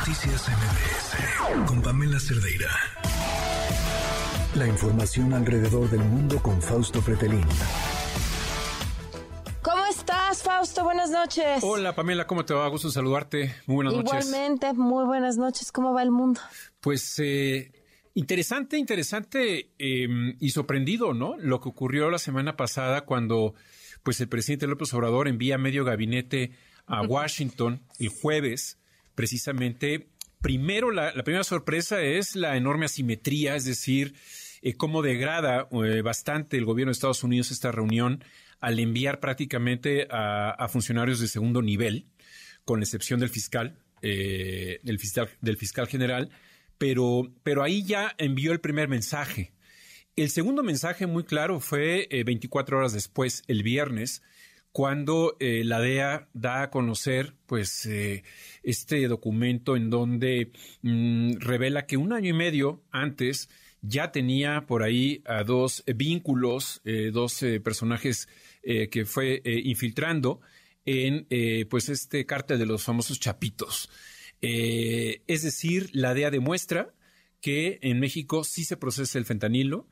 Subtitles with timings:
[0.00, 2.70] Noticias MBS con Pamela Cerdeira.
[4.54, 7.44] La información alrededor del mundo con Fausto Pretelín.
[9.60, 10.84] ¿Cómo estás, Fausto?
[10.84, 11.62] Buenas noches.
[11.62, 12.66] Hola, Pamela, ¿cómo te va?
[12.68, 13.54] Gusto saludarte.
[13.66, 14.26] Muy buenas noches.
[14.26, 15.70] Igualmente, muy buenas noches.
[15.70, 16.40] ¿Cómo va el mundo?
[16.80, 17.70] Pues eh,
[18.14, 21.36] interesante, interesante em, y sorprendido, ¿no?
[21.36, 23.52] Lo que ocurrió la semana pasada cuando
[24.02, 26.52] pues el presidente López Obrador envía medio gabinete
[26.86, 28.79] a Washington el jueves,
[29.14, 30.08] precisamente.
[30.40, 34.14] Primero, la, primera sorpresa es la enorme asimetría, es decir,
[34.62, 38.24] eh, cómo degrada eh, bastante el gobierno de Estados Unidos esta reunión
[38.58, 42.06] al enviar prácticamente a, funcionarios de segundo nivel,
[42.64, 46.30] con excepción del fiscal, eh, del fiscal, del fiscal general,
[46.76, 49.52] pero, pero ahí ya envió el primer mensaje.
[50.16, 54.22] El segundo mensaje muy claro fue 24 horas después, el viernes,
[54.72, 58.22] cuando eh, la DEA da a conocer pues eh,
[58.62, 60.52] este documento en donde
[60.82, 63.48] mm, revela que un año y medio antes
[63.82, 68.28] ya tenía por ahí a dos vínculos, eh, dos personajes
[68.62, 70.42] que fue infiltrando
[70.84, 71.26] en
[71.70, 73.88] pues este cártel de los famosos chapitos.
[74.42, 76.92] es decir, la DEA demuestra
[77.40, 79.88] que en México sí se procesa el fentanilo,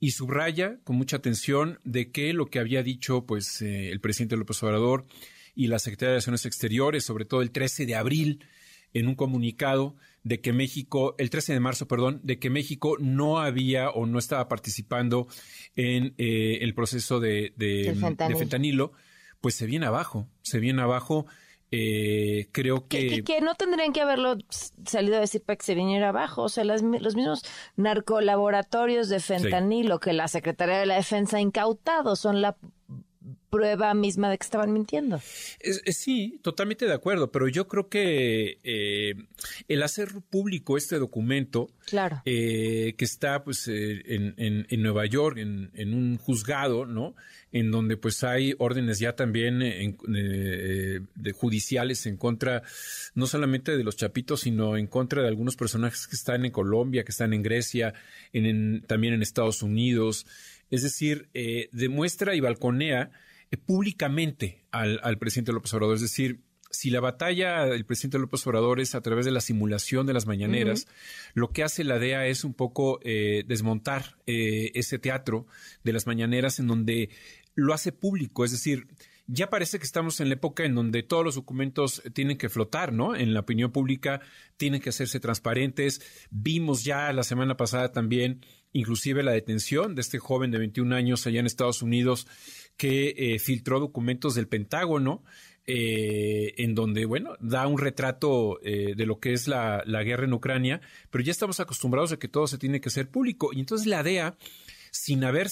[0.00, 4.36] y subraya con mucha atención de que lo que había dicho pues eh, el presidente
[4.36, 5.06] López Obrador
[5.54, 8.44] y la Secretaría de Relaciones Exteriores, sobre todo el 13 de abril,
[8.92, 13.38] en un comunicado de que México, el 13 de marzo, perdón, de que México no
[13.40, 15.26] había o no estaba participando
[15.76, 17.94] en eh, el proceso de, de,
[18.36, 18.92] fentanilo,
[19.40, 21.26] pues se viene abajo, se viene abajo
[21.76, 23.22] eh, creo que...
[23.24, 23.40] que...
[23.40, 24.36] no tendrían que haberlo
[24.84, 26.42] salido a decir para que se viniera abajo.
[26.42, 27.42] O sea, los mismos
[27.76, 32.56] narcolaboratorios de fentanilo que la Secretaría de la Defensa ha incautado son la
[33.50, 35.20] prueba misma de que estaban mintiendo.
[35.86, 39.14] sí, totalmente de acuerdo, pero yo creo que eh,
[39.68, 42.20] el hacer público este documento, claro.
[42.24, 47.14] Eh, que está pues eh, en, en, Nueva York, en, en, un juzgado, ¿no?
[47.52, 52.64] En donde pues hay órdenes ya también de judiciales en contra,
[53.14, 57.04] no solamente de los chapitos, sino en contra de algunos personajes que están en Colombia,
[57.04, 57.94] que están en Grecia,
[58.32, 60.26] en, también en Estados Unidos.
[60.70, 61.28] Es decir,
[61.72, 63.10] demuestra y balconea
[63.54, 65.94] eh, públicamente al, presidente López Obrador.
[65.96, 70.06] Es decir, si la batalla del presidente López Obrador es a través de la simulación
[70.06, 70.88] de las mañaneras,
[71.34, 75.46] lo que hace la DEA es un poco eh, desmontar eh, ese teatro
[75.84, 77.10] de las mañaneras en donde
[77.54, 78.88] lo hace público, es decir,
[79.26, 82.92] ya parece que estamos en la época en donde todos los documentos tienen que flotar,
[82.92, 83.14] ¿no?
[83.14, 84.20] En la opinión pública
[84.58, 86.02] tienen que hacerse transparentes.
[86.30, 88.44] Vimos ya la semana pasada también,
[88.74, 92.26] inclusive la detención de este joven de 21 años allá en Estados Unidos
[92.76, 95.22] que eh, filtró documentos del Pentágono,
[95.66, 100.24] eh, en donde, bueno, da un retrato eh, de lo que es la, la, guerra
[100.24, 100.80] en Ucrania,
[101.10, 103.50] pero ya estamos acostumbrados a que todo se tiene que hacer público.
[103.52, 104.36] Y entonces la DEA,
[104.96, 105.48] sin haber,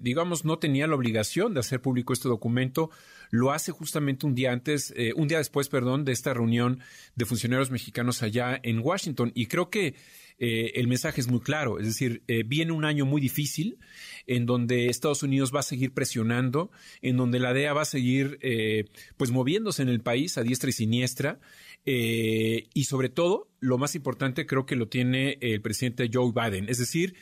[0.00, 2.90] digamos, no tenía la obligación de hacer público este documento,
[3.30, 6.80] lo hace justamente un día antes, un día después, perdón, de esta reunión
[7.16, 9.32] de funcionarios mexicanos allá en Washington.
[9.34, 9.94] Y creo que
[10.38, 13.78] eh, el mensaje es muy claro, es decir, eh, viene un año muy difícil
[14.26, 16.72] en donde Estados Unidos va a seguir presionando,
[17.02, 20.70] en donde la DEA va a seguir eh, pues moviéndose en el país a diestra
[20.70, 21.40] y siniestra
[21.86, 26.78] y sobre todo, lo más importante creo que lo tiene el presidente Joe Biden, es
[26.78, 27.14] decir,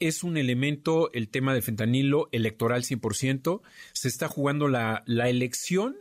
[0.00, 3.60] es un elemento, el tema del fentanilo electoral 100%,
[3.92, 5.96] se está jugando la, la elección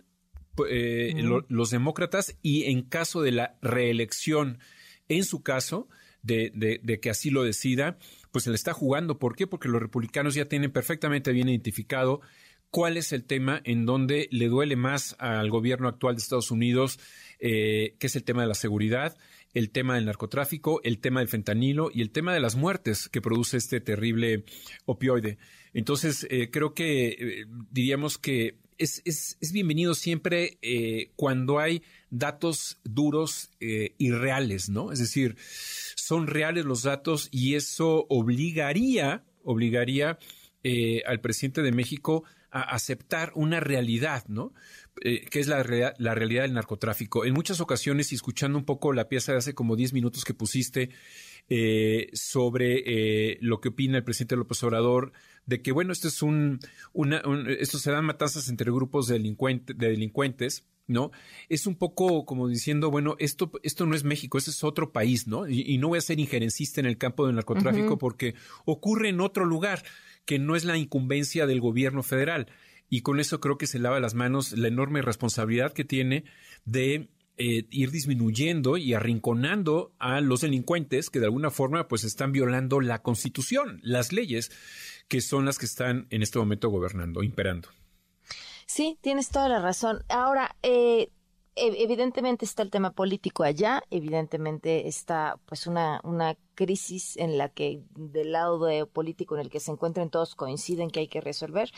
[0.66, 4.60] los demócratas y en caso de la reelección,
[5.08, 5.88] en su caso,
[6.24, 7.98] de, que así lo decida,
[8.32, 9.20] pues se le está jugando.
[9.20, 9.48] ¿Por qué?
[9.48, 12.22] Porque los republicanos ya tienen perfectamente bien identificado
[12.70, 17.00] cuál es el tema en donde le duele más al gobierno actual de Estados Unidos,
[17.40, 19.18] eh, que es el tema de la seguridad,
[19.58, 23.22] el tema del narcotráfico, el tema del fentanilo y el tema de las muertes que
[23.22, 24.46] produce este terrible
[24.86, 25.40] opioide.
[25.74, 31.82] Entonces, eh, creo que eh, diríamos que es, es, es bienvenido siempre eh, cuando hay
[32.12, 34.92] datos duros y reales, ¿no?
[34.92, 35.36] Es decir,
[35.96, 40.20] son reales los datos y eso obligaría, obligaría
[41.06, 44.54] al presidente de México a aceptar una realidad, ¿no?
[45.02, 45.58] que es la,
[45.98, 47.24] la, realidad del narcotráfico.
[47.24, 50.34] En muchas ocasiones, y escuchando un poco la pieza de hace como 10 minutos que
[50.34, 50.90] pusiste
[52.14, 55.14] sobre lo que opina el presidente López Obrador
[55.48, 56.60] de que, bueno, esto es un,
[56.94, 57.24] una,
[57.60, 61.12] esto se dan matanzas entre grupos de, delincuentes, de delincuentes, ¿no?
[61.50, 65.26] Es un poco como diciendo, bueno, esto, esto no es México, este es otro país,
[65.26, 65.48] ¿no?
[65.48, 68.36] Y, no voy a ser injerencista en el campo del narcotráfico porque
[68.66, 69.84] ocurre en otro lugar
[70.26, 72.48] que no es la incumbencia del gobierno federal.
[72.90, 76.24] Y con eso creo que se lava las manos la enorme responsabilidad que tiene
[76.66, 82.32] de eh, ir disminuyendo y arrinconando a los delincuentes que de alguna forma pues están
[82.32, 84.52] violando la constitución, las leyes
[85.08, 87.70] que son las que están en este momento gobernando, imperando.
[88.66, 90.04] Sí, tienes toda la razón.
[90.10, 91.10] Ahora, eh,
[91.56, 97.82] evidentemente está el tema político allá, evidentemente está pues una, una crisis en la que
[97.96, 101.72] del lado de político en el que se encuentran todos coinciden que hay que resolver.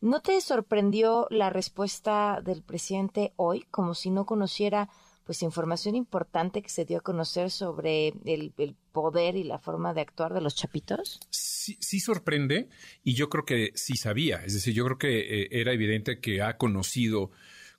[0.00, 4.90] ¿No te sorprendió la respuesta del presidente hoy como si no conociera
[5.24, 8.52] pues información importante que se dio a conocer sobre el,
[8.92, 11.18] poder y la forma de actuar de los chapitos?
[11.30, 12.68] Sí, sí, sorprende
[13.02, 14.44] y yo creo que sí sabía.
[14.44, 17.30] Es decir, yo creo que eh, era evidente que ha conocido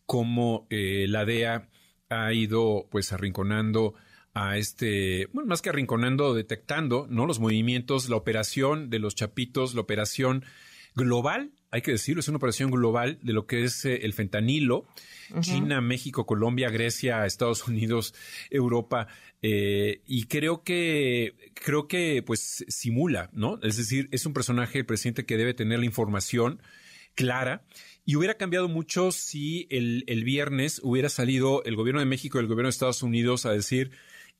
[0.05, 1.69] cómo eh, la DEA
[2.09, 3.95] ha ido pues arrinconando
[4.33, 7.25] a este, bueno, más que arrinconando, detectando, ¿no?
[7.25, 10.43] Los movimientos, la operación de los chapitos, la operación
[10.95, 14.87] global, hay que decirlo, es una operación global de lo que es eh, el fentanilo,
[15.41, 18.13] China, México, Colombia, Grecia, Estados Unidos,
[18.49, 19.07] Europa,
[19.41, 23.59] eh, y creo que, creo que pues simula, ¿no?
[23.61, 26.61] Es decir, es un personaje, el presidente, que debe tener la información
[27.13, 27.65] clara.
[28.05, 32.41] Y hubiera cambiado mucho si el, el viernes hubiera salido el gobierno de México y
[32.41, 33.91] el gobierno de Estados Unidos a decir,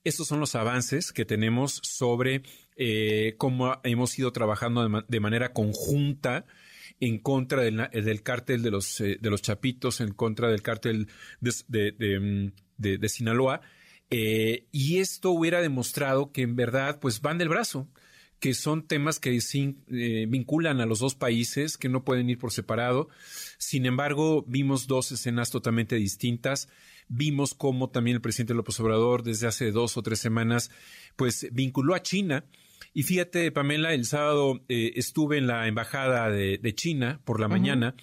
[0.05, 2.43] estos son los avances que tenemos sobre
[2.77, 6.45] eh, cómo hemos ido trabajando de, manera conjunta
[6.99, 11.07] en contra del, cártel de los, eh, de los Chapitos, en contra del cártel
[11.41, 13.61] de, de, Sinaloa.
[14.11, 17.89] Eh, y esto hubiera demostrado que en verdad pues van del brazo,
[18.39, 19.37] que son temas que
[20.27, 23.09] vinculan a los dos países, que no pueden ir por separado.
[23.57, 26.69] Sin embargo, vimos dos escenas totalmente distintas.
[27.07, 30.71] Vimos cómo también el presidente López Obrador desde hace dos o tres semanas
[31.15, 32.45] pues vinculó a China.
[32.93, 37.95] Y fíjate, Pamela, el sábado eh, estuve en la embajada de, China por la mañana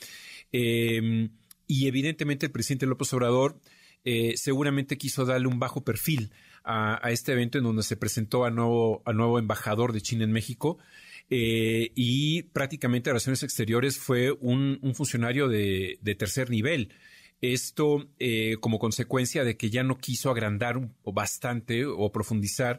[0.53, 1.31] em,
[1.67, 3.59] y evidentemente el presidente López Obrador
[4.05, 6.33] eh, seguramente quiso darle un bajo perfil
[6.65, 10.79] a, este evento en donde se presentó al nuevo, nuevo embajador de China en México.
[11.31, 16.93] Eh, y prácticamente Relaciones Exteriores fue un, funcionario de, tercer nivel.
[17.41, 22.79] Esto eh, como consecuencia de que ya no quiso agrandar bastante o profundizar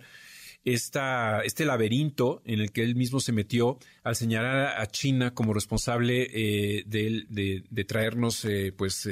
[0.66, 5.54] esta, este laberinto en el que él mismo se metió al señalar a China como
[5.54, 9.10] responsable eh, de, traernos eh, pues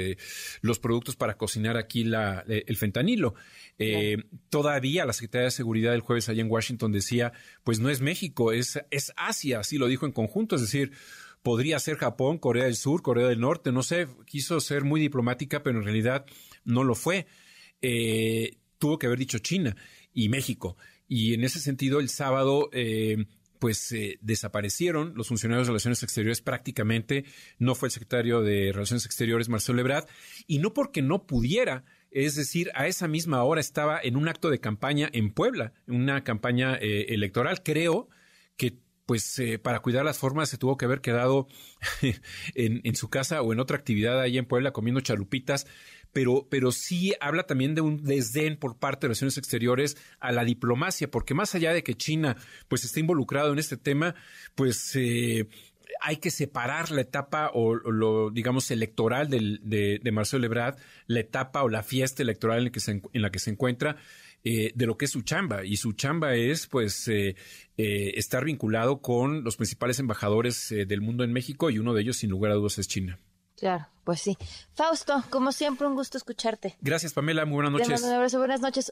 [0.62, 3.36] los productos para cocinar aquí la, el fentanilo.
[4.50, 7.33] Todavía la Secretaría de Seguridad el jueves allá en Washington decía,
[7.63, 10.92] pues no es México, es, es Asia, así lo dijo en conjunto, es decir,
[11.44, 15.63] podría ser Japón, Corea del Sur, Corea del Norte, no sé, quiso ser muy diplomática,
[15.63, 16.25] pero en realidad
[16.63, 17.27] no lo fue.
[17.81, 19.75] Eh, tuvo que haber dicho China
[20.13, 20.78] y México.
[21.08, 23.25] Y en ese sentido, el sábado, eh,
[23.60, 27.25] pues eh, desaparecieron los funcionarios de Relaciones Exteriores prácticamente.
[27.60, 30.08] No fue el secretario de Relaciones Exteriores, Marcelo Lebrad,
[30.48, 34.50] y no porque no pudiera, es decir, a esa misma hora estaba en un acto
[34.50, 37.62] de campaña en Puebla, una campaña electoral.
[37.63, 38.10] Creo
[38.58, 38.80] que
[39.12, 41.50] pues eh, para cuidar las formas se tuvo que haber quedado
[42.56, 45.68] en, su casa o en otra actividad ahí en Puebla comiendo chalupitas,
[46.13, 50.44] pero, pero sí habla también de un desdén por parte de Relaciones Exteriores a la
[50.44, 52.38] diplomacia, porque más allá de que China
[52.68, 54.16] pues esté involucrado en este tema,
[54.56, 55.48] pues eh,
[56.02, 60.78] hay que separar la etapa o, lo, digamos, electoral de, de, Marcelo Ebrard,
[61.08, 62.80] la etapa o la fiesta electoral en, que
[63.13, 63.98] en la que se encuentra
[64.44, 65.63] eh, de lo que es su chamba.
[65.66, 67.36] Y su chamba es, pues, eh,
[67.77, 72.18] eh, estar vinculado con los principales embajadores del mundo en México y uno de ellos,
[72.18, 73.20] sin lugar a dudas, es China.
[73.62, 74.36] Claro, pues sí.
[74.74, 76.75] Fausto, como siempre, un gusto escucharte.
[76.82, 77.46] Gracias, Pamela.
[77.46, 78.01] Muy buenas noches.
[78.01, 78.39] un abrazo.
[78.39, 78.89] Buenas noches.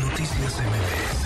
[0.00, 1.25] Noticias MBS